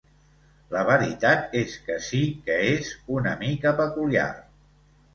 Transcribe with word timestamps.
La 0.75 0.81
veritat 0.87 1.53
és 1.61 1.77
que 1.89 1.99
sí 2.07 2.23
que 2.49 2.57
és 2.73 2.93
una 3.19 3.39
mica 3.47 3.79
peculiar. 3.87 4.29